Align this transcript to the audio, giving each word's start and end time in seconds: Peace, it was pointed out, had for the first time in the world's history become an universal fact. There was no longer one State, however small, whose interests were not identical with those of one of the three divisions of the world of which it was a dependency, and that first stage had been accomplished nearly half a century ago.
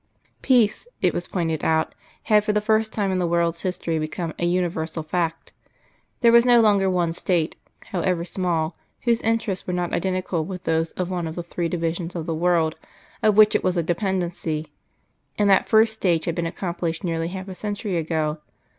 Peace, 0.41 0.87
it 0.99 1.13
was 1.13 1.27
pointed 1.27 1.63
out, 1.63 1.93
had 2.23 2.43
for 2.43 2.53
the 2.53 2.59
first 2.59 2.91
time 2.91 3.11
in 3.11 3.19
the 3.19 3.27
world's 3.27 3.61
history 3.61 3.99
become 3.99 4.33
an 4.39 4.49
universal 4.49 5.03
fact. 5.03 5.53
There 6.21 6.31
was 6.31 6.43
no 6.43 6.59
longer 6.59 6.89
one 6.89 7.13
State, 7.13 7.55
however 7.91 8.25
small, 8.25 8.75
whose 9.01 9.21
interests 9.21 9.67
were 9.67 9.73
not 9.75 9.93
identical 9.93 10.43
with 10.43 10.63
those 10.63 10.89
of 10.93 11.11
one 11.11 11.27
of 11.27 11.35
the 11.35 11.43
three 11.43 11.69
divisions 11.69 12.15
of 12.15 12.25
the 12.25 12.33
world 12.33 12.77
of 13.21 13.37
which 13.37 13.53
it 13.53 13.63
was 13.63 13.77
a 13.77 13.83
dependency, 13.83 14.73
and 15.37 15.47
that 15.51 15.69
first 15.69 15.93
stage 15.93 16.25
had 16.25 16.33
been 16.33 16.47
accomplished 16.47 17.03
nearly 17.03 17.27
half 17.27 17.47
a 17.47 17.53
century 17.53 17.95
ago. 17.95 18.39